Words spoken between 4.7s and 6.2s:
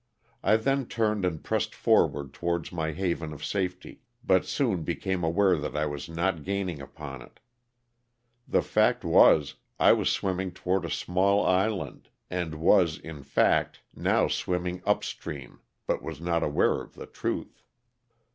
became aware that I was